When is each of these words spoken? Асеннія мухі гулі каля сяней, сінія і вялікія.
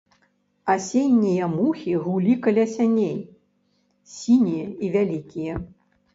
Асеннія 0.75 1.49
мухі 1.59 1.93
гулі 2.05 2.33
каля 2.47 2.65
сяней, 2.75 3.15
сінія 4.17 4.67
і 4.83 4.93
вялікія. 4.99 5.53